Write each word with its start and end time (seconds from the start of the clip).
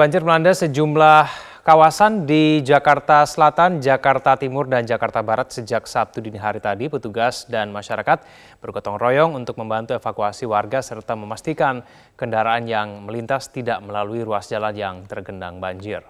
banjir 0.00 0.24
melanda 0.24 0.56
sejumlah 0.56 1.28
kawasan 1.60 2.24
di 2.24 2.64
Jakarta 2.64 3.20
Selatan, 3.28 3.84
Jakarta 3.84 4.32
Timur, 4.32 4.64
dan 4.64 4.88
Jakarta 4.88 5.20
Barat 5.20 5.52
sejak 5.52 5.84
Sabtu 5.84 6.24
dini 6.24 6.40
hari 6.40 6.56
tadi. 6.56 6.88
Petugas 6.88 7.44
dan 7.44 7.68
masyarakat 7.68 8.24
bergotong 8.64 8.96
royong 8.96 9.36
untuk 9.36 9.60
membantu 9.60 9.92
evakuasi 9.92 10.48
warga 10.48 10.80
serta 10.80 11.12
memastikan 11.20 11.84
kendaraan 12.16 12.64
yang 12.64 13.04
melintas 13.04 13.52
tidak 13.52 13.76
melalui 13.84 14.24
ruas 14.24 14.48
jalan 14.48 14.72
yang 14.72 15.04
tergendang 15.04 15.60
banjir. 15.60 16.00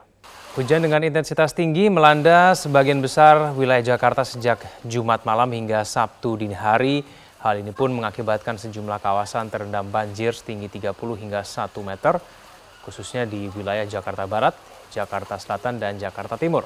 Hujan 0.55 0.87
dengan 0.87 1.03
intensitas 1.03 1.51
tinggi 1.51 1.91
melanda 1.91 2.55
sebagian 2.55 3.03
besar 3.03 3.59
wilayah 3.59 3.99
Jakarta 3.99 4.23
sejak 4.23 4.63
Jumat 4.87 5.27
malam 5.27 5.51
hingga 5.51 5.83
Sabtu 5.83 6.39
dini 6.39 6.55
hari. 6.55 7.03
Hal 7.43 7.59
ini 7.59 7.75
pun 7.75 7.91
mengakibatkan 7.91 8.55
sejumlah 8.55 9.03
kawasan 9.03 9.51
terendam 9.51 9.91
banjir 9.91 10.31
setinggi 10.31 10.79
30 10.79 10.95
hingga 11.27 11.43
1 11.43 11.75
meter 11.83 12.23
khususnya 12.85 13.29
di 13.29 13.49
wilayah 13.53 13.87
Jakarta 13.89 14.25
Barat, 14.25 14.55
Jakarta 14.91 15.37
Selatan, 15.37 15.79
dan 15.79 15.97
Jakarta 15.97 16.35
Timur. 16.35 16.65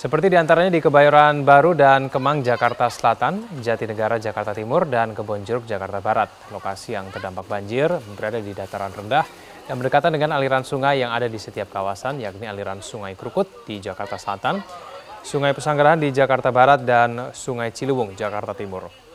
Seperti 0.00 0.32
di 0.32 0.36
antaranya 0.40 0.72
di 0.72 0.80
Kebayoran 0.80 1.44
Baru 1.44 1.76
dan 1.76 2.08
Kemang, 2.08 2.40
Jakarta 2.40 2.88
Selatan, 2.88 3.60
Jatinegara, 3.60 4.16
Jakarta 4.16 4.56
Timur, 4.56 4.88
dan 4.88 5.12
Kebonjeruk, 5.12 5.68
Jakarta 5.68 6.00
Barat. 6.00 6.32
Lokasi 6.48 6.96
yang 6.96 7.12
terdampak 7.12 7.44
banjir 7.44 7.92
berada 8.16 8.40
di 8.40 8.56
dataran 8.56 8.96
rendah 8.96 9.28
yang 9.68 9.76
berdekatan 9.76 10.16
dengan 10.16 10.34
aliran 10.40 10.64
sungai 10.64 11.04
yang 11.04 11.12
ada 11.12 11.28
di 11.28 11.36
setiap 11.36 11.68
kawasan, 11.68 12.16
yakni 12.16 12.48
aliran 12.48 12.80
Sungai 12.80 13.12
Krukut 13.12 13.68
di 13.68 13.76
Jakarta 13.76 14.16
Selatan, 14.16 14.58
Sungai 15.20 15.52
Pesanggerahan 15.52 16.00
di 16.00 16.08
Jakarta 16.16 16.48
Barat, 16.48 16.80
dan 16.80 17.30
Sungai 17.36 17.68
Ciliwung, 17.68 18.16
Jakarta 18.16 18.56
Timur. 18.56 19.09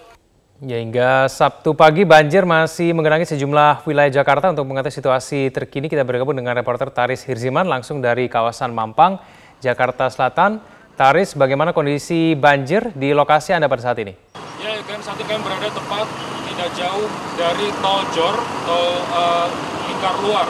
Ya, 0.63 0.79
hingga 0.79 1.27
Sabtu 1.27 1.75
pagi 1.75 2.07
banjir 2.07 2.47
masih 2.47 2.95
menggenangi 2.95 3.27
sejumlah 3.27 3.83
wilayah 3.83 4.07
Jakarta. 4.07 4.55
Untuk 4.55 4.63
mengetahui 4.63 4.95
situasi 4.95 5.51
terkini 5.51 5.91
kita 5.91 6.07
bergabung 6.07 6.31
dengan 6.31 6.55
reporter 6.55 6.87
Taris 6.87 7.27
Hirziman 7.27 7.67
langsung 7.67 7.99
dari 7.99 8.31
kawasan 8.31 8.71
Mampang, 8.71 9.19
Jakarta 9.59 10.07
Selatan. 10.07 10.63
Taris, 10.95 11.35
bagaimana 11.35 11.75
kondisi 11.75 12.39
banjir 12.39 12.87
di 12.95 13.11
lokasi 13.11 13.51
Anda 13.51 13.67
pada 13.67 13.83
saat 13.83 13.99
ini? 13.99 14.15
Ya, 14.63 14.79
kan 14.87 15.03
saat 15.03 15.19
ini 15.19 15.27
kami 15.27 15.43
berada 15.43 15.67
tepat 15.67 16.07
tidak 16.47 16.69
jauh 16.79 17.07
dari 17.35 17.67
tol 17.83 18.01
Jor, 18.15 18.35
tol 18.63 18.87
uh, 19.11 19.51
lingkar 19.91 20.15
luar 20.23 20.47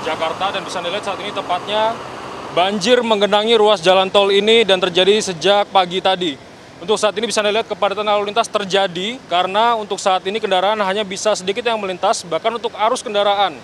Jakarta 0.00 0.48
dan 0.48 0.64
bisa 0.64 0.80
dilihat 0.80 1.04
saat 1.04 1.20
ini 1.20 1.28
tepatnya 1.28 1.92
banjir 2.56 3.04
menggenangi 3.04 3.60
ruas 3.60 3.84
jalan 3.84 4.08
tol 4.08 4.32
ini 4.32 4.64
dan 4.64 4.80
terjadi 4.80 5.20
sejak 5.20 5.68
pagi 5.68 6.00
tadi. 6.00 6.51
Untuk 6.82 6.98
saat 6.98 7.14
ini 7.14 7.30
bisa 7.30 7.38
Anda 7.38 7.54
lihat 7.54 7.70
kepadatan 7.70 8.02
lalu 8.02 8.34
lintas 8.34 8.50
terjadi 8.50 9.14
karena 9.30 9.78
untuk 9.78 10.02
saat 10.02 10.18
ini 10.26 10.42
kendaraan 10.42 10.74
hanya 10.82 11.06
bisa 11.06 11.30
sedikit 11.30 11.62
yang 11.62 11.78
melintas, 11.78 12.26
bahkan 12.26 12.50
untuk 12.50 12.74
arus 12.74 13.06
kendaraan 13.06 13.54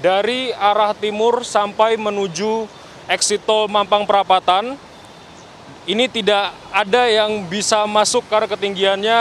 dari 0.00 0.48
arah 0.56 0.96
timur 0.96 1.44
sampai 1.44 2.00
menuju 2.00 2.64
exit 3.04 3.44
tol 3.44 3.68
Mampang 3.68 4.08
Perapatan, 4.08 4.80
ini 5.84 6.08
tidak 6.08 6.56
ada 6.72 7.04
yang 7.04 7.44
bisa 7.52 7.84
masuk 7.84 8.24
karena 8.32 8.48
ketinggiannya 8.48 9.20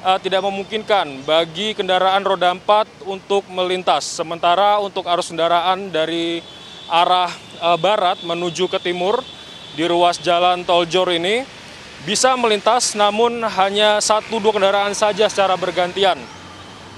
uh, 0.00 0.18
tidak 0.24 0.40
memungkinkan 0.48 1.20
bagi 1.28 1.76
kendaraan 1.76 2.24
roda 2.24 2.48
4 2.48 3.04
untuk 3.04 3.44
melintas. 3.52 4.08
Sementara 4.08 4.80
untuk 4.80 5.04
arus 5.04 5.28
kendaraan 5.28 5.92
dari 5.92 6.40
arah 6.88 7.28
uh, 7.60 7.76
barat 7.76 8.24
menuju 8.24 8.72
ke 8.72 8.80
timur 8.80 9.20
di 9.76 9.84
ruas 9.84 10.16
jalan 10.16 10.64
tol 10.64 10.88
Jor 10.88 11.12
ini 11.12 11.63
bisa 12.04 12.36
melintas 12.36 12.92
namun 12.92 13.40
hanya 13.40 13.96
satu 13.96 14.36
dua 14.36 14.52
kendaraan 14.52 14.92
saja 14.92 15.24
secara 15.28 15.56
bergantian. 15.56 16.20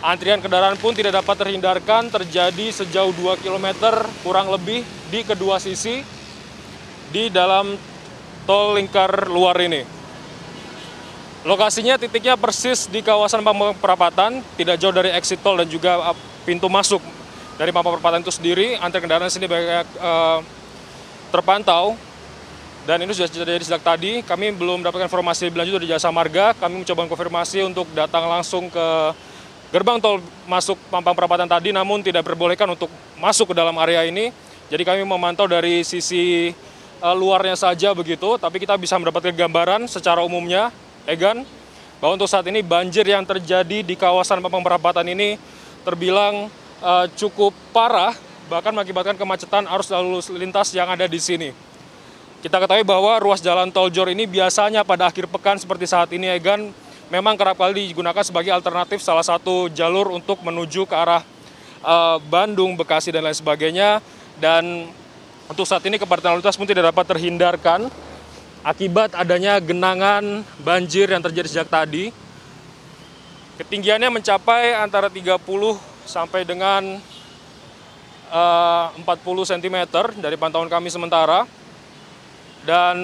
Antrian 0.02 0.42
kendaraan 0.42 0.76
pun 0.76 0.92
tidak 0.92 1.22
dapat 1.22 1.46
terhindarkan 1.46 2.12
terjadi 2.12 2.68
sejauh 2.68 3.16
2 3.16 3.40
km 3.40 3.72
kurang 4.20 4.52
lebih 4.52 4.84
di 5.08 5.24
kedua 5.24 5.56
sisi 5.56 6.04
di 7.08 7.32
dalam 7.32 7.74
tol 8.44 8.76
lingkar 8.76 9.32
luar 9.32 9.56
ini. 9.64 9.82
Lokasinya 11.48 11.96
titiknya 11.96 12.36
persis 12.36 12.90
di 12.90 13.00
kawasan 13.00 13.40
Pampang 13.40 13.72
Perapatan, 13.78 14.44
tidak 14.58 14.76
jauh 14.82 14.92
dari 14.92 15.14
exit 15.14 15.40
tol 15.40 15.56
dan 15.56 15.70
juga 15.70 16.12
uh, 16.12 16.18
pintu 16.44 16.68
masuk 16.68 17.00
dari 17.56 17.72
Pampang 17.72 17.96
Perapatan 17.96 18.20
itu 18.20 18.34
sendiri. 18.34 18.76
Antrian 18.76 19.06
kendaraan 19.06 19.32
sini 19.32 19.48
banyak 19.48 19.86
uh, 19.96 20.38
terpantau 21.32 21.96
dan 22.86 23.02
ini 23.02 23.10
sudah 23.10 23.26
terjadi 23.26 23.66
sejak 23.66 23.82
tadi. 23.82 24.22
Kami 24.22 24.54
belum 24.54 24.80
mendapatkan 24.80 25.10
informasi 25.10 25.50
lebih 25.50 25.58
lanjut 25.66 25.74
dari 25.82 25.90
Jasa 25.90 26.14
Marga. 26.14 26.54
Kami 26.54 26.86
mencoba 26.86 27.10
konfirmasi 27.10 27.66
untuk 27.66 27.90
datang 27.90 28.30
langsung 28.30 28.70
ke 28.70 28.86
gerbang 29.74 29.98
tol 29.98 30.22
masuk 30.46 30.78
Pampang 30.86 31.18
Perapatan 31.18 31.50
tadi, 31.50 31.74
namun 31.74 31.98
tidak 32.06 32.22
diperbolehkan 32.22 32.70
untuk 32.70 32.86
masuk 33.18 33.50
ke 33.50 33.54
dalam 33.58 33.74
area 33.82 34.06
ini. 34.06 34.30
Jadi 34.70 34.86
kami 34.86 35.02
memantau 35.02 35.50
dari 35.50 35.82
sisi 35.82 36.54
uh, 37.02 37.14
luarnya 37.18 37.58
saja 37.58 37.90
begitu, 37.90 38.38
tapi 38.38 38.62
kita 38.62 38.78
bisa 38.78 38.94
mendapatkan 39.02 39.34
gambaran 39.34 39.90
secara 39.90 40.22
umumnya, 40.22 40.70
Egan, 41.10 41.42
bahwa 41.98 42.14
untuk 42.14 42.30
saat 42.30 42.46
ini 42.46 42.62
banjir 42.62 43.02
yang 43.02 43.26
terjadi 43.26 43.82
di 43.82 43.94
kawasan 43.98 44.38
Pampang 44.38 44.62
Perapatan 44.62 45.06
ini 45.10 45.34
terbilang 45.82 46.46
uh, 46.82 47.06
cukup 47.18 47.50
parah, 47.74 48.14
bahkan 48.46 48.70
mengakibatkan 48.70 49.18
kemacetan 49.18 49.66
arus 49.74 49.90
lalu 49.90 50.22
lintas 50.38 50.70
yang 50.70 50.86
ada 50.86 51.10
di 51.10 51.18
sini. 51.18 51.50
Kita 52.44 52.60
ketahui 52.60 52.84
bahwa 52.84 53.16
ruas 53.16 53.40
jalan 53.40 53.72
tol 53.72 53.88
Jor 53.88 54.12
ini 54.12 54.28
biasanya 54.28 54.84
pada 54.84 55.08
akhir 55.08 55.24
pekan 55.24 55.56
seperti 55.56 55.88
saat 55.88 56.12
ini 56.12 56.28
Egan 56.28 56.68
memang 57.08 57.32
kerap 57.32 57.56
kali 57.56 57.96
digunakan 57.96 58.20
sebagai 58.20 58.52
alternatif 58.52 59.00
salah 59.00 59.24
satu 59.24 59.72
jalur 59.72 60.12
untuk 60.12 60.44
menuju 60.44 60.84
ke 60.84 60.92
arah 60.92 61.24
uh, 61.80 62.20
Bandung, 62.28 62.76
Bekasi 62.76 63.08
dan 63.08 63.24
lain 63.24 63.32
sebagainya 63.32 64.04
dan 64.36 64.92
untuk 65.48 65.64
saat 65.64 65.80
ini 65.88 65.96
kepadatan 65.96 66.36
lalu 66.36 66.44
lintas 66.44 66.58
pun 66.60 66.68
tidak 66.68 66.92
dapat 66.92 67.04
terhindarkan 67.16 67.88
akibat 68.66 69.14
adanya 69.14 69.62
genangan 69.62 70.42
banjir 70.60 71.06
yang 71.08 71.22
terjadi 71.22 71.48
sejak 71.48 71.68
tadi. 71.70 72.10
Ketinggiannya 73.56 74.12
mencapai 74.12 74.76
antara 74.76 75.08
30 75.08 75.40
sampai 76.04 76.44
dengan 76.44 77.00
uh, 78.28 78.86
40 79.00 79.06
cm 79.56 79.76
dari 80.20 80.36
pantauan 80.36 80.68
kami 80.68 80.92
sementara. 80.92 81.48
Dan 82.66 82.96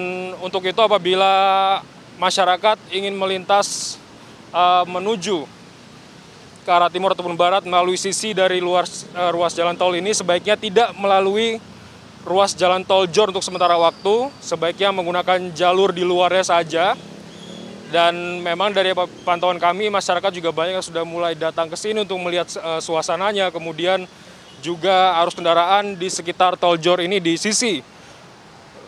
untuk 0.43 0.67
itu 0.67 0.75
apabila 0.75 1.79
masyarakat 2.19 2.75
ingin 2.91 3.15
melintas 3.15 3.95
uh, 4.51 4.83
menuju 4.83 5.47
ke 6.63 6.69
arah 6.71 6.91
timur 6.91 7.15
ataupun 7.15 7.39
barat 7.39 7.63
melalui 7.63 7.95
sisi 7.95 8.35
dari 8.35 8.59
luar 8.59 8.83
uh, 9.15 9.31
ruas 9.31 9.55
jalan 9.55 9.79
tol 9.79 9.95
ini 9.95 10.11
sebaiknya 10.11 10.59
tidak 10.59 10.91
melalui 10.99 11.63
ruas 12.27 12.51
jalan 12.55 12.83
tol 12.83 13.07
Jor 13.07 13.31
untuk 13.31 13.43
sementara 13.43 13.75
waktu, 13.79 14.31
sebaiknya 14.43 14.91
menggunakan 14.91 15.51
jalur 15.55 15.95
di 15.95 16.03
luarnya 16.03 16.43
saja. 16.43 16.95
Dan 17.93 18.41
memang 18.41 18.73
dari 18.73 18.89
pantauan 19.21 19.61
kami 19.61 19.85
masyarakat 19.93 20.33
juga 20.33 20.49
banyak 20.49 20.81
yang 20.81 20.87
sudah 20.87 21.05
mulai 21.05 21.37
datang 21.37 21.69
ke 21.69 21.77
sini 21.77 22.01
untuk 22.01 22.17
melihat 22.19 22.49
uh, 22.57 22.81
suasananya, 22.81 23.53
kemudian 23.53 24.09
juga 24.65 25.13
arus 25.21 25.37
kendaraan 25.37 25.93
di 25.93 26.09
sekitar 26.09 26.57
tol 26.57 26.75
Jor 26.79 26.99
ini 26.99 27.21
di 27.21 27.37
sisi 27.37 27.92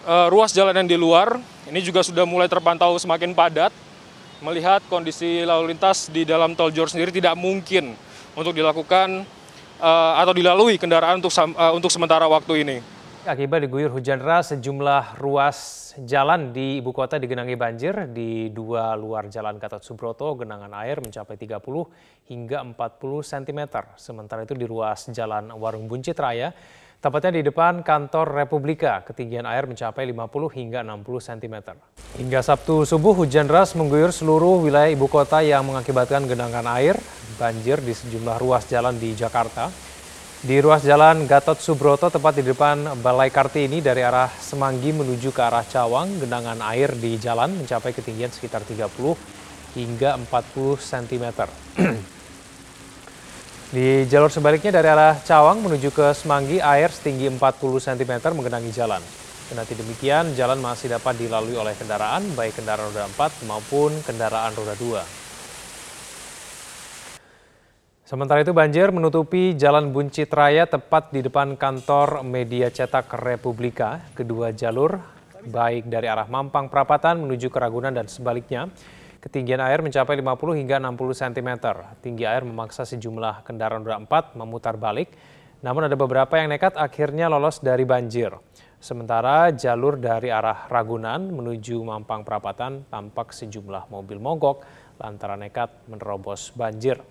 uh, 0.06 0.28
ruas 0.30 0.54
jalan 0.54 0.78
yang 0.78 0.88
di 0.88 0.98
luar 0.98 1.42
ini 1.66 1.82
juga 1.82 2.06
sudah 2.06 2.24
mulai 2.24 2.46
terpantau 2.46 2.94
semakin 3.02 3.34
padat. 3.34 3.74
Melihat 4.44 4.86
kondisi 4.86 5.42
lalu 5.42 5.74
lintas 5.74 6.12
di 6.14 6.22
dalam 6.28 6.54
tol 6.54 6.70
Jor 6.70 6.86
sendiri 6.86 7.10
tidak 7.10 7.34
mungkin 7.34 7.98
untuk 8.38 8.54
dilakukan 8.54 9.26
uh, 9.82 10.14
atau 10.22 10.34
dilalui 10.36 10.78
kendaraan 10.78 11.18
untuk 11.18 11.34
uh, 11.34 11.74
untuk 11.74 11.90
sementara 11.90 12.30
waktu 12.30 12.62
ini. 12.62 12.78
Akibat 13.26 13.66
diguyur 13.66 13.90
hujan 13.90 14.22
deras, 14.22 14.54
sejumlah 14.54 15.18
ruas 15.18 15.58
jalan 16.06 16.54
di 16.54 16.78
ibu 16.78 16.94
kota 16.94 17.18
digenangi 17.18 17.58
banjir. 17.58 18.06
Di 18.14 18.54
dua 18.54 18.94
luar 18.94 19.26
jalan 19.34 19.58
Gatot 19.58 19.82
Subroto, 19.82 20.38
genangan 20.38 20.70
air 20.86 21.02
mencapai 21.02 21.34
30 21.34 21.58
hingga 22.30 22.62
40 22.62 22.78
cm. 23.26 23.62
Sementara 23.98 24.46
itu 24.46 24.54
di 24.54 24.70
ruas 24.70 25.10
jalan 25.10 25.50
Warung 25.58 25.90
Buncit 25.90 26.14
Raya, 26.22 26.54
Tepatnya 27.04 27.38
di 27.38 27.42
depan 27.46 27.84
kantor 27.84 28.34
Republika, 28.34 29.04
ketinggian 29.06 29.46
air 29.46 29.68
mencapai 29.68 30.10
50 30.10 30.58
hingga 30.58 30.80
60 30.82 31.28
cm. 31.28 31.56
Hingga 32.18 32.40
Sabtu 32.42 32.88
subuh, 32.88 33.14
hujan 33.14 33.46
deras 33.46 33.76
mengguyur 33.76 34.10
seluruh 34.16 34.64
wilayah 34.64 34.90
ibu 34.90 35.06
kota 35.12 35.44
yang 35.44 35.68
mengakibatkan 35.68 36.26
genangan 36.26 36.66
air, 36.80 36.98
banjir 37.38 37.84
di 37.84 37.94
sejumlah 37.94 38.40
ruas 38.40 38.66
jalan 38.72 38.96
di 38.96 39.12
Jakarta. 39.14 39.70
Di 40.46 40.62
ruas 40.62 40.86
jalan 40.86 41.26
Gatot 41.26 41.58
Subroto, 41.58 42.08
tepat 42.14 42.38
di 42.38 42.44
depan 42.46 43.02
Balai 43.02 43.34
Kartini 43.34 43.82
dari 43.82 44.06
arah 44.06 44.30
Semanggi 44.30 44.94
menuju 44.94 45.34
ke 45.34 45.42
arah 45.42 45.66
Cawang, 45.66 46.22
genangan 46.22 46.62
air 46.70 46.94
di 46.94 47.18
jalan 47.18 47.60
mencapai 47.60 47.92
ketinggian 47.92 48.30
sekitar 48.30 48.62
30 48.62 48.86
hingga 49.74 50.14
40 50.22 50.80
cm. 50.80 51.26
Di 53.76 54.08
jalur 54.08 54.32
sebaliknya 54.32 54.80
dari 54.80 54.88
arah 54.88 55.20
Cawang 55.20 55.60
menuju 55.60 55.92
ke 55.92 56.16
Semanggi, 56.16 56.64
air 56.64 56.88
setinggi 56.88 57.28
40 57.28 57.60
cm 57.60 58.32
menggenangi 58.32 58.72
jalan. 58.72 59.04
Kendati 59.52 59.76
demikian, 59.76 60.32
jalan 60.32 60.64
masih 60.64 60.96
dapat 60.96 61.20
dilalui 61.20 61.60
oleh 61.60 61.76
kendaraan, 61.76 62.24
baik 62.40 62.56
kendaraan 62.56 62.88
roda 62.88 63.04
4 63.12 63.44
maupun 63.44 63.92
kendaraan 64.08 64.56
roda 64.56 64.80
2. 64.80 65.04
Sementara 68.08 68.48
itu 68.48 68.56
banjir 68.56 68.96
menutupi 68.96 69.60
Jalan 69.60 69.92
Buncit 69.92 70.32
Raya 70.32 70.72
tepat 70.72 71.12
di 71.12 71.20
depan 71.20 71.60
kantor 71.60 72.24
media 72.24 72.72
cetak 72.72 73.12
Republika. 73.20 74.00
Kedua 74.16 74.56
jalur, 74.56 75.04
baik 75.52 75.92
dari 75.92 76.08
arah 76.08 76.32
Mampang 76.32 76.72
Perapatan 76.72 77.28
menuju 77.28 77.52
ke 77.52 77.60
Ragunan 77.60 77.92
dan 77.92 78.08
sebaliknya, 78.08 78.72
ketinggian 79.26 79.58
air 79.58 79.82
mencapai 79.82 80.22
50 80.22 80.62
hingga 80.62 80.78
60 80.78 81.18
cm. 81.18 81.50
Tinggi 82.06 82.24
air 82.30 82.46
memaksa 82.46 82.86
sejumlah 82.86 83.42
kendaraan 83.42 83.82
roda 83.82 83.98
4 83.98 84.38
memutar 84.38 84.78
balik, 84.78 85.18
namun 85.66 85.90
ada 85.90 85.98
beberapa 85.98 86.38
yang 86.38 86.54
nekat 86.54 86.78
akhirnya 86.78 87.26
lolos 87.26 87.58
dari 87.58 87.90
banjir. 87.90 88.38
Sementara 88.78 89.50
jalur 89.50 89.98
dari 89.98 90.30
arah 90.30 90.70
Ragunan 90.70 91.34
menuju 91.34 91.82
Mampang 91.82 92.22
Perapatan 92.22 92.86
tampak 92.86 93.34
sejumlah 93.34 93.90
mobil 93.90 94.22
mogok 94.22 94.62
lantaran 95.02 95.42
nekat 95.42 95.74
menerobos 95.90 96.54
banjir. 96.54 97.02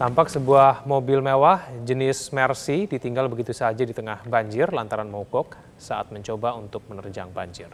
Tampak 0.00 0.32
sebuah 0.32 0.88
mobil 0.88 1.20
mewah 1.20 1.70
jenis 1.84 2.32
Mercy 2.32 2.88
ditinggal 2.88 3.28
begitu 3.28 3.52
saja 3.52 3.84
di 3.84 3.92
tengah 3.92 4.24
banjir 4.26 4.72
lantaran 4.72 5.06
mogok 5.06 5.54
saat 5.76 6.08
mencoba 6.08 6.56
untuk 6.56 6.82
menerjang 6.88 7.28
banjir. 7.30 7.70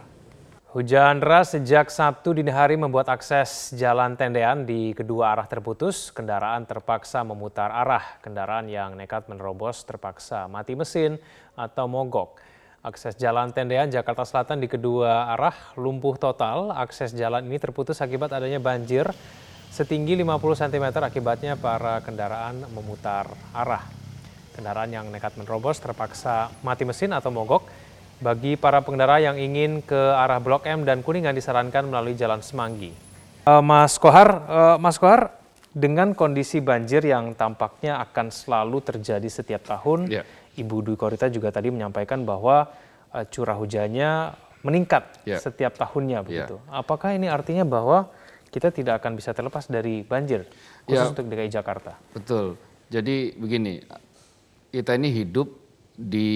Hujan 0.71 1.19
deras 1.19 1.51
sejak 1.51 1.91
Sabtu 1.91 2.31
dini 2.31 2.47
hari 2.47 2.79
membuat 2.79 3.11
akses 3.11 3.75
jalan 3.75 4.15
tendean 4.15 4.63
di 4.63 4.95
kedua 4.95 5.35
arah 5.35 5.43
terputus. 5.43 6.15
Kendaraan 6.15 6.63
terpaksa 6.63 7.27
memutar 7.27 7.75
arah. 7.75 8.15
Kendaraan 8.23 8.71
yang 8.71 8.95
nekat 8.95 9.27
menerobos 9.27 9.83
terpaksa 9.83 10.47
mati 10.47 10.79
mesin 10.79 11.19
atau 11.59 11.91
mogok. 11.91 12.39
Akses 12.87 13.19
jalan 13.19 13.51
tendean 13.51 13.91
Jakarta 13.91 14.23
Selatan 14.23 14.63
di 14.63 14.71
kedua 14.71 15.35
arah 15.35 15.75
lumpuh 15.75 16.15
total. 16.15 16.71
Akses 16.71 17.11
jalan 17.19 17.51
ini 17.51 17.59
terputus 17.59 17.99
akibat 17.99 18.31
adanya 18.31 18.63
banjir 18.63 19.11
setinggi 19.75 20.15
50 20.23 20.39
cm 20.55 20.87
akibatnya 21.03 21.59
para 21.59 21.99
kendaraan 21.99 22.63
memutar 22.71 23.27
arah. 23.51 23.83
Kendaraan 24.55 24.87
yang 24.87 25.11
nekat 25.11 25.35
menerobos 25.35 25.83
terpaksa 25.83 26.47
mati 26.63 26.87
mesin 26.87 27.11
atau 27.11 27.27
mogok. 27.27 27.67
Bagi 28.21 28.53
para 28.53 28.85
pengendara 28.85 29.17
yang 29.17 29.33
ingin 29.33 29.81
ke 29.81 29.97
arah 29.97 30.37
Blok 30.37 30.69
M 30.69 30.85
dan 30.85 31.01
Kuningan 31.01 31.33
disarankan 31.33 31.89
melalui 31.89 32.13
Jalan 32.13 32.45
Semanggi. 32.45 32.93
Uh, 33.49 33.65
Mas 33.65 33.97
Kohar, 33.97 34.29
uh, 34.45 34.77
Mas 34.77 35.01
Kohar, 35.01 35.33
dengan 35.73 36.13
kondisi 36.13 36.61
banjir 36.61 37.01
yang 37.01 37.33
tampaknya 37.33 37.97
akan 37.97 38.29
selalu 38.29 38.85
terjadi 38.85 39.25
setiap 39.25 39.65
tahun, 39.65 40.05
yeah. 40.05 40.21
Ibu 40.53 40.85
Dwi 40.85 40.95
Korita 41.01 41.33
juga 41.33 41.49
tadi 41.49 41.73
menyampaikan 41.73 42.21
bahwa 42.21 42.69
uh, 43.09 43.25
curah 43.25 43.57
hujannya 43.57 44.37
meningkat 44.61 45.25
yeah. 45.25 45.41
setiap 45.41 45.73
tahunnya 45.81 46.21
begitu. 46.21 46.61
Yeah. 46.61 46.77
Apakah 46.85 47.17
ini 47.17 47.25
artinya 47.25 47.65
bahwa 47.65 48.13
kita 48.53 48.69
tidak 48.69 49.01
akan 49.01 49.17
bisa 49.17 49.33
terlepas 49.33 49.65
dari 49.65 50.05
banjir, 50.05 50.45
khusus 50.85 51.01
ya, 51.01 51.09
untuk 51.09 51.25
DKI 51.25 51.49
Jakarta. 51.49 51.97
Betul. 52.13 52.53
Jadi 52.93 53.33
begini, 53.33 53.81
kita 54.69 54.93
ini 54.93 55.09
hidup 55.09 55.49
di 55.97 56.29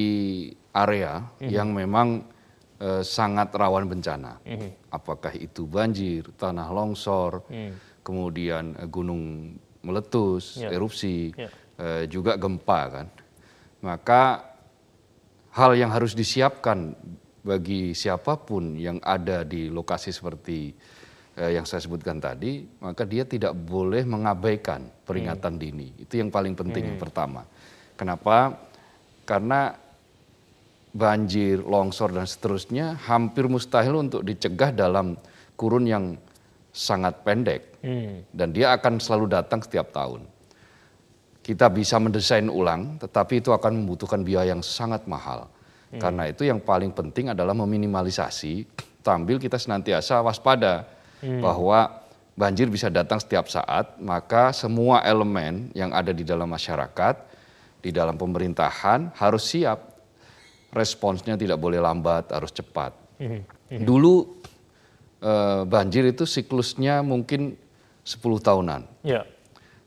area 0.75 1.23
mm 1.23 1.27
-hmm. 1.39 1.49
yang 1.49 1.69
memang 1.71 2.07
eh, 2.83 3.01
sangat 3.01 3.55
rawan 3.55 3.87
bencana. 3.87 4.43
Mm 4.43 4.55
-hmm. 4.59 4.69
Apakah 4.91 5.31
itu 5.31 5.63
banjir, 5.63 6.27
tanah 6.35 6.67
longsor, 6.75 7.47
mm. 7.47 8.03
kemudian 8.03 8.75
eh, 8.75 8.87
gunung 8.91 9.55
meletus, 9.85 10.59
yeah. 10.59 10.73
erupsi, 10.75 11.31
yeah. 11.37 11.51
Eh, 11.75 12.07
juga 12.07 12.39
gempa 12.39 12.81
kan. 12.87 13.07
Maka 13.83 14.47
hal 15.59 15.75
yang 15.75 15.91
harus 15.91 16.15
disiapkan 16.15 16.95
bagi 17.43 17.91
siapa 17.91 18.39
pun 18.39 18.79
yang 18.79 18.97
ada 19.03 19.43
di 19.43 19.67
lokasi 19.67 20.15
seperti 20.15 20.71
eh, 21.35 21.51
yang 21.51 21.67
saya 21.67 21.83
sebutkan 21.83 22.23
tadi, 22.23 22.63
maka 22.79 23.03
dia 23.03 23.27
tidak 23.27 23.51
boleh 23.53 24.07
mengabaikan 24.07 24.87
peringatan 25.03 25.59
hmm. 25.59 25.61
dini. 25.61 25.87
Itu 25.99 26.15
yang 26.15 26.31
paling 26.31 26.55
penting 26.55 26.83
hmm. 26.87 26.91
yang 26.95 26.99
pertama. 26.99 27.43
Kenapa? 27.99 28.55
Karena 29.27 29.75
banjir, 30.95 31.59
longsor 31.59 32.15
dan 32.15 32.23
seterusnya 32.23 32.95
hampir 33.03 33.51
mustahil 33.51 33.99
untuk 33.99 34.23
dicegah 34.23 34.71
dalam 34.71 35.19
kurun 35.59 35.83
yang 35.83 36.15
sangat 36.71 37.19
pendek. 37.27 37.75
Hmm. 37.83 38.23
Dan 38.31 38.55
dia 38.55 38.71
akan 38.71 39.03
selalu 39.03 39.35
datang 39.35 39.59
setiap 39.59 39.91
tahun. 39.91 40.23
Kita 41.43 41.67
bisa 41.67 41.99
mendesain 41.99 42.47
ulang, 42.47 42.95
tetapi 42.97 43.43
itu 43.43 43.51
akan 43.51 43.83
membutuhkan 43.83 44.23
biaya 44.23 44.55
yang 44.55 44.63
sangat 44.63 45.03
mahal. 45.05 45.51
Hmm. 45.91 45.99
Karena 45.99 46.23
itu 46.31 46.47
yang 46.47 46.63
paling 46.63 46.95
penting 46.95 47.35
adalah 47.35 47.53
meminimalisasi, 47.53 48.63
sambil 49.03 49.37
kita 49.37 49.59
senantiasa 49.59 50.23
waspada 50.23 50.87
hmm. 51.21 51.43
bahwa 51.43 52.03
banjir 52.35 52.67
bisa 52.67 52.91
datang 52.91 53.19
setiap 53.19 53.47
saat, 53.47 53.95
maka 53.99 54.51
semua 54.51 54.99
elemen 55.07 55.71
yang 55.71 55.95
ada 55.95 56.11
di 56.11 56.27
dalam 56.27 56.51
masyarakat, 56.51 57.15
di 57.79 57.95
dalam 57.95 58.19
pemerintahan 58.19 59.15
harus 59.15 59.43
siap. 59.47 59.94
Responsnya 60.75 61.39
tidak 61.39 61.55
boleh 61.55 61.79
lambat, 61.79 62.35
harus 62.35 62.51
cepat. 62.51 62.91
Hmm. 63.15 63.47
Hmm. 63.71 63.83
Dulu 63.87 64.43
eh, 65.23 65.61
banjir 65.63 66.03
itu 66.11 66.27
siklusnya 66.27 66.99
mungkin 66.99 67.55
10 68.03 68.19
tahunan. 68.19 68.81
Ya. 69.07 69.23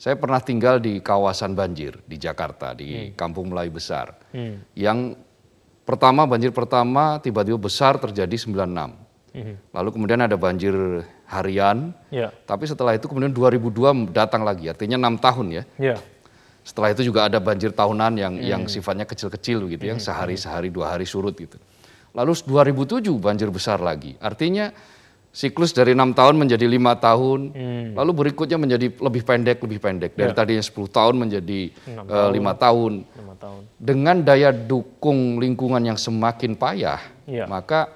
Saya 0.00 0.16
pernah 0.16 0.40
tinggal 0.40 0.80
di 0.80 1.04
kawasan 1.04 1.52
banjir 1.52 2.00
di 2.08 2.16
Jakarta, 2.16 2.72
di 2.72 3.12
hmm. 3.12 3.20
Kampung 3.20 3.52
Melayu 3.52 3.76
Besar. 3.76 4.16
Hmm. 4.32 4.64
Yang 4.72 5.20
pertama 5.84 6.24
banjir 6.24 6.56
pertama 6.56 7.20
tiba-tiba 7.20 7.60
besar 7.60 8.00
terjadi 8.00 8.32
96 8.32 9.08
Mhm. 9.34 9.54
Lalu 9.76 9.88
kemudian 9.92 10.20
ada 10.24 10.34
banjir 10.34 10.74
harian, 11.28 11.92
ya. 12.08 12.32
tapi 12.48 12.64
setelah 12.64 12.96
itu 12.96 13.04
kemudian 13.06 13.30
2002 13.30 14.08
datang 14.10 14.42
lagi, 14.42 14.66
artinya 14.72 14.96
enam 14.96 15.20
tahun 15.20 15.46
ya. 15.52 15.64
ya. 15.76 15.96
Setelah 16.64 16.92
itu 16.92 17.02
juga 17.06 17.26
ada 17.26 17.40
banjir 17.40 17.72
tahunan 17.72 18.12
yang 18.18 18.34
hmm. 18.36 18.44
yang 18.44 18.62
sifatnya 18.68 19.08
kecil-kecil 19.08 19.66
gitu 19.72 19.84
ya, 19.88 19.96
hmm. 19.96 20.04
sehari 20.04 20.36
sehari 20.36 20.68
dua 20.68 20.96
hari 20.96 21.08
surut 21.08 21.32
gitu. 21.32 21.56
Lalu 22.12 22.32
2007 22.44 23.08
banjir 23.20 23.48
besar 23.52 23.78
lagi, 23.78 24.16
artinya 24.18 24.72
siklus 25.38 25.76
dari 25.76 25.92
enam 25.92 26.16
tahun 26.16 26.34
menjadi 26.34 26.66
lima 26.66 26.96
tahun, 26.98 27.52
hmm. 27.52 27.88
lalu 27.94 28.10
berikutnya 28.26 28.58
menjadi 28.58 28.90
lebih 28.90 29.22
pendek, 29.22 29.62
lebih 29.62 29.78
pendek. 29.78 30.12
Dari 30.16 30.32
ya. 30.32 30.36
tadinya 30.36 30.64
10 30.64 30.74
tahun 30.88 31.14
menjadi 31.14 31.60
eh, 31.70 32.28
lima 32.32 32.52
uh, 32.52 32.58
tahun. 32.58 32.92
tahun. 33.38 33.62
Dengan 33.78 34.16
daya 34.24 34.50
dukung 34.50 35.38
lingkungan 35.38 35.78
yang 35.84 35.94
semakin 36.00 36.58
payah, 36.58 37.00
ya. 37.28 37.46
maka 37.46 37.86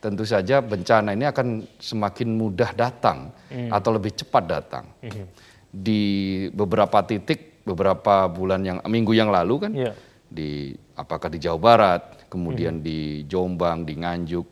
tentu 0.00 0.24
saja 0.24 0.64
bencana 0.64 1.12
ini 1.12 1.28
akan 1.28 1.64
semakin 1.76 2.28
mudah 2.32 2.72
datang 2.72 3.32
hmm. 3.52 3.70
atau 3.70 3.90
lebih 3.94 4.16
cepat 4.16 4.44
datang. 4.48 4.84
Hmm. 5.04 5.28
Di 5.70 6.02
beberapa 6.50 7.00
titik, 7.06 7.49
beberapa 7.70 8.26
bulan 8.26 8.66
yang 8.66 8.78
minggu 8.82 9.14
yang 9.14 9.30
lalu 9.30 9.54
kan, 9.62 9.72
yeah. 9.72 9.94
di 10.26 10.74
apakah 10.98 11.30
di 11.30 11.38
Jawa 11.38 11.58
Barat, 11.62 12.02
kemudian 12.26 12.82
hmm. 12.82 12.84
di 12.84 12.98
Jombang, 13.30 13.86
di 13.86 13.94
Nganjuk, 13.94 14.46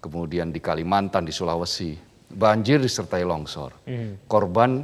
kemudian 0.00 0.48
di 0.48 0.60
Kalimantan, 0.64 1.28
di 1.28 1.32
Sulawesi, 1.36 1.92
banjir 2.32 2.80
disertai 2.80 3.24
longsor. 3.28 3.84
Hmm. 3.84 4.24
Korban 4.24 4.80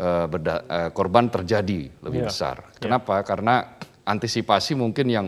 uh, 0.00 0.26
berda, 0.26 0.64
uh, 0.64 0.90
korban 0.96 1.28
terjadi 1.28 1.92
lebih 2.00 2.24
yeah. 2.24 2.28
besar. 2.32 2.56
Ya. 2.72 2.88
Kenapa? 2.88 3.20
Yeah. 3.20 3.26
Karena 3.28 3.54
antisipasi 4.08 4.72
mungkin 4.72 5.06
yang 5.12 5.26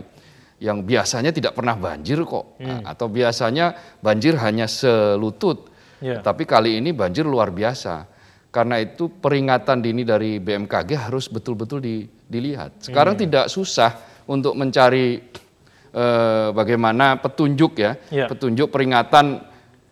yang 0.57 0.81
biasanya 0.81 1.29
tidak 1.29 1.53
pernah 1.53 1.77
banjir 1.77 2.17
kok, 2.25 2.57
hmm. 2.57 2.81
atau 2.81 3.05
biasanya 3.05 3.77
banjir 4.01 4.33
hanya 4.41 4.65
selutut, 4.65 5.69
yeah. 6.01 6.25
tapi 6.25 6.49
kali 6.49 6.81
ini 6.81 6.89
banjir 6.89 7.29
luar 7.29 7.53
biasa. 7.53 8.16
Karena 8.47 8.79
itu 8.79 9.11
peringatan 9.11 9.83
dini 9.83 10.07
dari 10.07 10.39
BMKG 10.39 11.09
harus 11.09 11.27
betul-betul 11.27 11.83
di, 11.83 12.07
dilihat. 12.25 12.81
Sekarang 12.81 13.13
hmm. 13.19 13.23
tidak 13.27 13.45
susah 13.51 13.91
untuk 14.27 14.55
mencari 14.55 15.19
eh, 15.91 16.49
bagaimana 16.55 17.19
petunjuk 17.19 17.79
ya, 17.79 17.99
yeah. 18.09 18.27
petunjuk 18.27 18.71
peringatan 18.71 19.43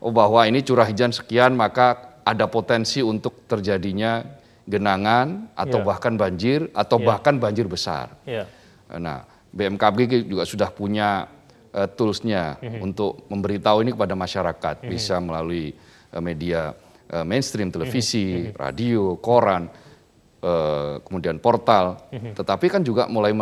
oh 0.02 0.12
bahwa 0.12 0.44
ini 0.48 0.64
curah 0.64 0.88
hujan 0.88 1.12
sekian 1.12 1.56
maka 1.56 2.18
ada 2.26 2.50
potensi 2.50 3.06
untuk 3.06 3.46
terjadinya 3.46 4.24
genangan 4.66 5.54
atau 5.54 5.80
yeah. 5.82 5.88
bahkan 5.88 6.14
banjir 6.18 6.60
atau 6.74 6.98
yeah. 7.00 7.08
bahkan 7.12 7.36
banjir 7.38 7.70
besar. 7.70 8.18
Yeah. 8.26 8.50
Nah 8.98 9.30
BMKG 9.56 10.28
juga 10.28 10.44
sudah 10.44 10.68
punya 10.74 11.30
uh, 11.72 11.88
toolsnya 11.88 12.60
mm 12.60 12.66
-hmm. 12.66 12.80
untuk 12.82 13.24
memberitahu 13.32 13.86
ini 13.86 13.92
kepada 13.96 14.18
masyarakat, 14.18 14.76
mm 14.82 14.84
-hmm. 14.84 14.92
bisa 14.92 15.16
melalui 15.24 15.72
uh, 16.12 16.20
media 16.20 16.76
uh, 17.12 17.26
mainstream, 17.28 17.70
televisi, 17.70 18.26
mm 18.26 18.42
-hmm. 18.42 18.56
radio, 18.58 19.02
koran, 19.22 19.70
uh, 20.42 21.02
kemudian 21.06 21.38
portal, 21.42 22.00
mm 22.10 22.18
-hmm. 22.18 22.34
tetapi 22.38 22.66
kan 22.70 22.82
juga 22.82 23.06
mulai 23.10 23.34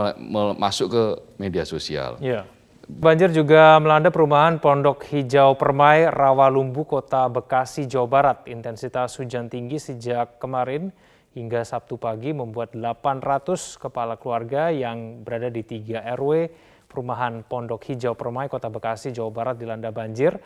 masuk 0.58 0.88
ke 0.92 1.04
media 1.40 1.64
sosial. 1.64 2.18
Yeah. 2.24 2.48
Banjir 2.84 3.32
juga 3.32 3.80
melanda 3.80 4.12
perumahan 4.12 4.60
Pondok 4.60 5.08
Hijau 5.08 5.56
Permai, 5.56 6.04
Rawalumbu, 6.12 6.84
Kota 6.84 7.32
Bekasi, 7.32 7.88
Jawa 7.88 8.08
Barat. 8.12 8.38
Intensitas 8.52 9.16
hujan 9.16 9.48
tinggi 9.48 9.80
sejak 9.80 10.36
kemarin 10.36 10.92
hingga 11.32 11.64
Sabtu 11.64 11.96
pagi 11.96 12.36
membuat 12.36 12.76
800 12.76 13.80
kepala 13.80 14.20
keluarga 14.20 14.68
yang 14.68 15.24
berada 15.24 15.48
di 15.48 15.64
3 15.64 16.12
RW 16.12 16.52
perumahan 16.92 17.42
Pondok 17.48 17.88
Hijau 17.88 18.14
Permai, 18.14 18.52
Kota 18.52 18.68
Bekasi, 18.68 19.10
Jawa 19.10 19.32
Barat 19.32 19.56
dilanda 19.58 19.90
banjir. 19.90 20.38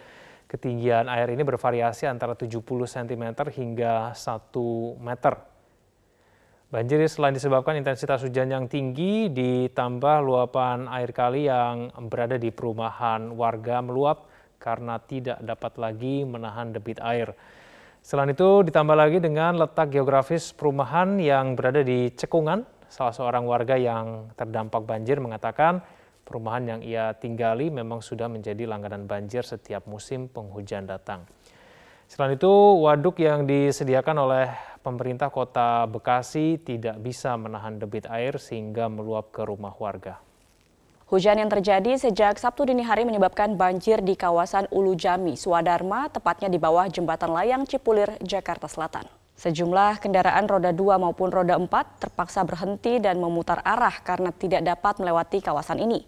Ketinggian 0.48 1.12
air 1.12 1.28
ini 1.28 1.44
bervariasi 1.44 2.08
antara 2.08 2.32
70 2.32 2.64
cm 2.64 3.24
hingga 3.52 4.16
1 4.16 5.04
meter. 5.04 5.36
Banjir 6.68 7.00
selain 7.08 7.36
disebabkan 7.36 7.80
intensitas 7.80 8.24
hujan 8.24 8.52
yang 8.52 8.68
tinggi, 8.68 9.32
ditambah 9.32 10.24
luapan 10.24 10.88
air 10.92 11.12
kali 11.16 11.48
yang 11.48 11.92
berada 12.08 12.36
di 12.36 12.52
perumahan 12.52 13.32
warga 13.36 13.80
meluap 13.80 14.28
karena 14.60 15.00
tidak 15.04 15.40
dapat 15.44 15.80
lagi 15.80 16.28
menahan 16.28 16.72
debit 16.76 17.00
air. 17.04 17.32
Selain 18.04 18.32
itu, 18.32 18.64
ditambah 18.68 18.96
lagi 18.96 19.20
dengan 19.20 19.60
letak 19.60 19.92
geografis 19.92 20.56
perumahan 20.56 21.20
yang 21.20 21.60
berada 21.60 21.84
di 21.84 22.12
Cekungan, 22.16 22.64
salah 22.88 23.12
seorang 23.12 23.44
warga 23.44 23.76
yang 23.76 24.32
terdampak 24.40 24.84
banjir 24.88 25.20
mengatakan 25.20 25.84
perumahan 26.28 26.76
yang 26.76 26.82
ia 26.84 27.16
tinggali 27.16 27.72
memang 27.72 28.04
sudah 28.04 28.28
menjadi 28.28 28.68
langganan 28.68 29.08
banjir 29.08 29.48
setiap 29.48 29.88
musim 29.88 30.28
penghujan 30.28 30.84
datang. 30.84 31.24
Selain 32.12 32.36
itu, 32.36 32.52
waduk 32.84 33.24
yang 33.24 33.48
disediakan 33.48 34.28
oleh 34.28 34.52
pemerintah 34.84 35.32
kota 35.32 35.88
Bekasi 35.88 36.60
tidak 36.60 37.00
bisa 37.00 37.36
menahan 37.40 37.80
debit 37.80 38.08
air 38.12 38.36
sehingga 38.36 38.92
meluap 38.92 39.32
ke 39.32 39.44
rumah 39.48 39.76
warga. 39.76 40.20
Hujan 41.08 41.40
yang 41.40 41.48
terjadi 41.48 41.96
sejak 41.96 42.36
Sabtu 42.36 42.68
dini 42.68 42.84
hari 42.84 43.08
menyebabkan 43.08 43.56
banjir 43.56 44.04
di 44.04 44.20
kawasan 44.20 44.68
Ulu 44.68 44.92
Jami, 45.00 45.40
Swadharma, 45.40 46.12
tepatnya 46.12 46.52
di 46.52 46.60
bawah 46.60 46.84
jembatan 46.92 47.32
layang 47.32 47.64
Cipulir, 47.64 48.20
Jakarta 48.20 48.68
Selatan. 48.68 49.08
Sejumlah 49.38 50.02
kendaraan 50.02 50.50
roda 50.50 50.74
2 50.74 50.98
maupun 50.98 51.30
roda 51.30 51.62
4 51.62 51.70
terpaksa 52.02 52.42
berhenti 52.42 52.98
dan 52.98 53.22
memutar 53.22 53.62
arah 53.62 53.94
karena 54.02 54.34
tidak 54.34 54.66
dapat 54.66 54.98
melewati 54.98 55.46
kawasan 55.46 55.78
ini. 55.78 56.02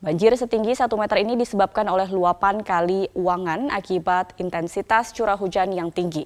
Banjir 0.00 0.32
setinggi 0.32 0.72
1 0.72 0.88
meter 0.96 1.20
ini 1.20 1.36
disebabkan 1.36 1.84
oleh 1.92 2.08
luapan 2.08 2.64
kali 2.64 3.12
Uangan 3.12 3.68
akibat 3.68 4.34
intensitas 4.40 5.12
curah 5.12 5.36
hujan 5.36 5.68
yang 5.76 5.92
tinggi. 5.92 6.24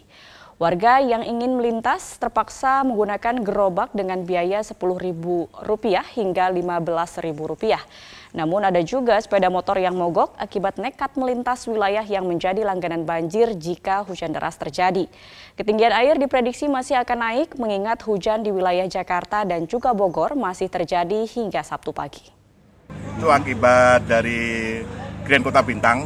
Warga 0.56 1.04
yang 1.04 1.20
ingin 1.20 1.58
melintas 1.58 2.16
terpaksa 2.16 2.80
menggunakan 2.86 3.44
gerobak 3.44 3.92
dengan 3.92 4.24
biaya 4.24 4.64
Rp10.000 4.64 5.50
hingga 6.16 6.44
Rp15.000. 6.48 7.76
Namun 8.36 8.68
ada 8.68 8.84
juga 8.84 9.16
sepeda 9.16 9.48
motor 9.48 9.80
yang 9.80 9.96
mogok 9.96 10.36
akibat 10.36 10.76
nekat 10.76 11.16
melintas 11.16 11.64
wilayah 11.64 12.04
yang 12.04 12.28
menjadi 12.28 12.60
langganan 12.68 13.08
banjir 13.08 13.56
jika 13.56 14.04
hujan 14.04 14.36
deras 14.36 14.60
terjadi. 14.60 15.08
Ketinggian 15.56 15.96
air 15.96 16.20
diprediksi 16.20 16.68
masih 16.68 17.00
akan 17.00 17.18
naik 17.24 17.56
mengingat 17.56 18.04
hujan 18.04 18.44
di 18.44 18.52
wilayah 18.52 18.84
Jakarta 18.84 19.48
dan 19.48 19.64
juga 19.64 19.96
Bogor 19.96 20.36
masih 20.36 20.68
terjadi 20.68 21.24
hingga 21.24 21.64
Sabtu 21.64 21.96
pagi 21.96 22.36
itu 23.16 23.32
akibat 23.32 24.04
dari 24.04 24.80
Grand 25.24 25.42
Kota 25.42 25.64
Bintang. 25.64 26.04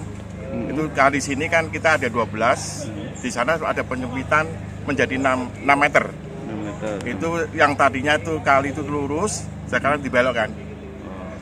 Hmm. 0.51 0.71
Itu 0.71 0.83
kali 0.95 1.19
sini 1.19 1.51
kan 1.51 1.71
kita 1.71 1.99
ada 1.99 2.07
12, 2.07 2.31
hmm. 2.31 3.23
di 3.23 3.31
sana 3.31 3.59
ada 3.59 3.83
penyempitan 3.83 4.47
menjadi 4.87 5.19
6, 5.19 5.67
6 5.67 5.75
meter. 5.75 6.05
6 6.07 6.67
meter. 6.67 6.95
Itu 7.07 7.29
yang 7.55 7.75
tadinya 7.75 8.15
itu 8.15 8.39
kali 8.43 8.71
itu 8.71 8.83
lurus, 8.87 9.47
sekarang 9.67 9.99
dibelokkan. 10.03 10.70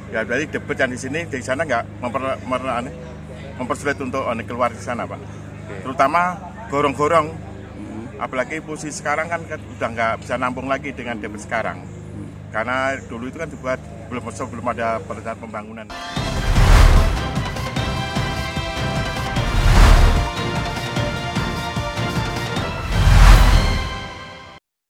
Ya 0.09 0.25
berarti 0.25 0.49
debit 0.49 0.77
yang 0.81 0.91
di 0.93 1.01
sini 1.01 1.21
di 1.29 1.45
sana 1.45 1.69
nggak 1.69 2.01
memper, 2.01 2.23
memper, 2.49 2.89
mempersulit 3.61 3.99
untuk 4.01 4.25
keluar 4.49 4.73
di 4.73 4.81
sana 4.81 5.05
pak. 5.05 5.21
Okay. 5.21 5.85
Terutama 5.85 6.39
gorong-gorong, 6.73 7.29
hmm. 7.29 8.05
apalagi 8.23 8.65
posisi 8.65 9.05
sekarang 9.05 9.29
kan, 9.29 9.45
kan 9.45 9.61
udah 9.61 9.89
nggak 9.93 10.13
bisa 10.25 10.41
nampung 10.41 10.65
lagi 10.71 10.97
dengan 10.97 11.21
debit 11.21 11.45
sekarang. 11.45 11.85
Hmm. 11.85 12.29
Karena 12.49 12.97
dulu 13.05 13.29
itu 13.29 13.37
kan 13.37 13.49
dibuat 13.53 13.81
belum 14.09 14.25
belum 14.25 14.67
ada 14.73 14.97
perencanaan 15.05 15.41
pembangunan. 15.45 15.87